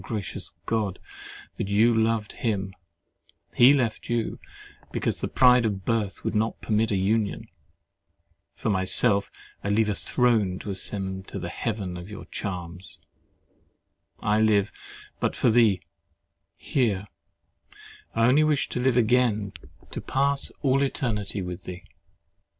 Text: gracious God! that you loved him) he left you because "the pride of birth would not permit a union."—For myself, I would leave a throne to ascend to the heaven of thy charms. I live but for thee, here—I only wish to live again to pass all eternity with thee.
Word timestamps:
gracious 0.03 0.51
God! 0.65 0.97
that 1.57 1.67
you 1.67 1.93
loved 1.93 2.31
him) 2.33 2.73
he 3.53 3.71
left 3.71 4.09
you 4.09 4.39
because 4.91 5.21
"the 5.21 5.27
pride 5.27 5.63
of 5.63 5.85
birth 5.85 6.23
would 6.23 6.33
not 6.33 6.59
permit 6.59 6.89
a 6.89 6.95
union."—For 6.95 8.71
myself, 8.71 9.29
I 9.63 9.67
would 9.67 9.77
leave 9.77 9.89
a 9.89 9.93
throne 9.93 10.57
to 10.57 10.71
ascend 10.71 11.27
to 11.27 11.37
the 11.37 11.49
heaven 11.49 11.97
of 11.97 12.07
thy 12.07 12.23
charms. 12.31 12.97
I 14.19 14.41
live 14.41 14.71
but 15.19 15.35
for 15.35 15.51
thee, 15.51 15.81
here—I 16.57 18.25
only 18.25 18.43
wish 18.43 18.69
to 18.69 18.79
live 18.79 18.97
again 18.97 19.53
to 19.91 20.01
pass 20.01 20.51
all 20.63 20.81
eternity 20.81 21.43
with 21.43 21.65
thee. 21.65 21.83